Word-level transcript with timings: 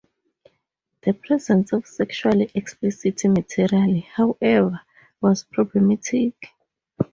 The 1.03 1.13
presence 1.13 1.73
of 1.73 1.85
sexually 1.85 2.49
explicit 2.55 3.23
material, 3.25 4.01
however, 4.15 4.81
was 5.21 5.43
problematic. 5.43 6.33